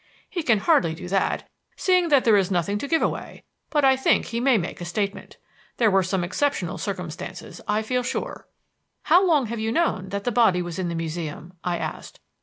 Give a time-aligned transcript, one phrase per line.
[0.27, 3.43] "He can hardly do that, seeing that there is nothing to give away.
[3.69, 5.37] But I think he may make a statement.
[5.77, 8.47] There were some exceptional circumstances, I feel sure."
[9.03, 12.19] "How long have you known that the body was in the Museum?" I asked.